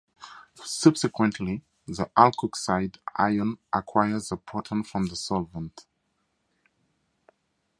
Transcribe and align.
Subsequently, 0.65 1.61
the 1.85 2.09
alkoxide 2.17 2.97
ion 3.17 3.59
acquires 3.71 4.31
a 4.31 4.35
proton 4.37 4.81
from 4.83 5.05
the 5.05 5.15
solvent. 5.15 5.85